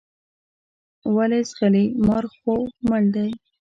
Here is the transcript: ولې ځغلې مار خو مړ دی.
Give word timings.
ولې 1.15 1.39
ځغلې 1.49 1.85
مار 2.07 2.25
خو 2.35 2.53
مړ 2.87 3.03
دی. 3.15 3.29